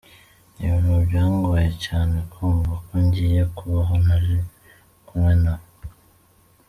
Ni 0.55 0.61
ibintu 0.65 0.91
byangoye 1.07 1.69
cyane 1.85 2.17
kumva 2.31 2.73
ko 2.85 2.93
ngiye 3.05 3.41
kubaho 3.55 3.93
ntari 4.03 4.35
kumwe 5.05 5.33
na 5.43 5.53
we. 5.61 5.65